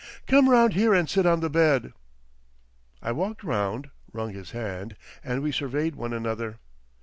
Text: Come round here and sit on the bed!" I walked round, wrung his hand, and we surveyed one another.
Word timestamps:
Come 0.25 0.49
round 0.49 0.73
here 0.73 0.95
and 0.95 1.07
sit 1.07 1.27
on 1.27 1.41
the 1.41 1.49
bed!" 1.51 1.93
I 3.03 3.11
walked 3.11 3.43
round, 3.43 3.91
wrung 4.11 4.33
his 4.33 4.49
hand, 4.49 4.95
and 5.23 5.43
we 5.43 5.51
surveyed 5.51 5.95
one 5.95 6.11
another. 6.11 6.57